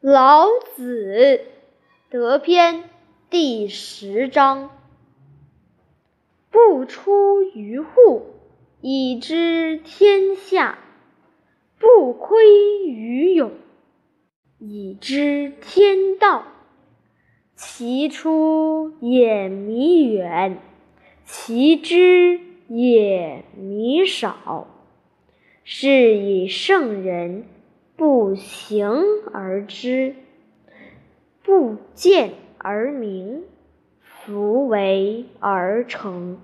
[0.00, 0.46] 老
[0.76, 1.40] 子
[2.08, 2.84] 德篇
[3.30, 4.70] 第十章：
[6.52, 8.26] 不出于户，
[8.80, 10.78] 以知天下；
[11.80, 13.50] 不窥于牖，
[14.60, 16.44] 以知天道。
[17.56, 20.58] 其出也弥远，
[21.24, 22.38] 其知
[22.68, 24.68] 也弥少。
[25.64, 27.46] 是以圣人。
[27.98, 29.02] 不行
[29.32, 30.14] 而知，
[31.42, 33.42] 不见而明，
[34.00, 36.38] 弗为而成。